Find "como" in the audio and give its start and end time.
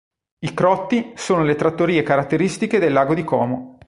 3.23-3.79